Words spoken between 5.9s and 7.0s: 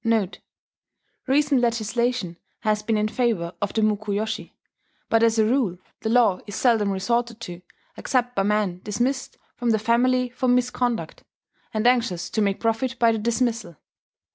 the law is seldom